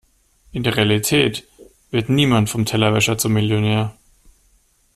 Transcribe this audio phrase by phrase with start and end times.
[0.51, 1.47] In der Realität
[1.91, 3.95] wird niemand vom Tellerwäscher zum Millionär.